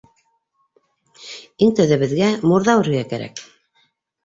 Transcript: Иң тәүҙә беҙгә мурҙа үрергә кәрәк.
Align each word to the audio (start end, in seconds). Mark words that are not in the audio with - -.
Иң 1.67 1.75
тәүҙә 1.81 2.01
беҙгә 2.05 2.33
мурҙа 2.53 2.77
үрергә 2.83 3.07
кәрәк. 3.15 3.47